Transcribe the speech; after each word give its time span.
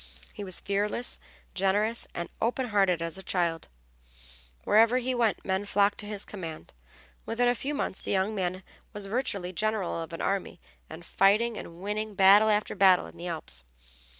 He 0.33 0.43
was 0.43 0.59
fearless, 0.61 1.19
generous, 1.53 2.07
and 2.15 2.27
as 2.27 2.35
open 2.41 2.69
hearted 2.69 3.03
as 3.03 3.19
a 3.19 3.21
child; 3.21 3.67
wherever 4.63 4.97
he 4.97 5.13
went 5.13 5.45
men 5.45 5.63
flocked 5.63 5.99
to 5.99 6.07
his 6.07 6.25
command; 6.25 6.73
within 7.27 7.47
a 7.47 7.53
few 7.53 7.75
months 7.75 8.01
the 8.01 8.09
young 8.09 8.33
man 8.33 8.63
was 8.93 9.05
virtually 9.05 9.53
general 9.53 10.01
of 10.01 10.11
an 10.11 10.19
army, 10.21 10.59
and 10.89 11.05
fighting 11.05 11.55
and 11.55 11.83
winning 11.83 12.15
battle 12.15 12.49
after 12.49 12.73
battle 12.73 13.05
in 13.05 13.15
the 13.15 13.27
Alps. 13.27 13.63